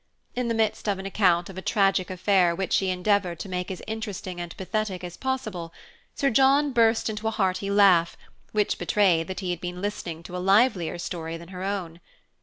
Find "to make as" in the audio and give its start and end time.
3.37-3.83